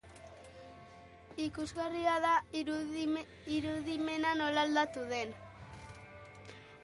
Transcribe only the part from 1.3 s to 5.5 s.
Ikusgarria da ingurua nola aldatu den.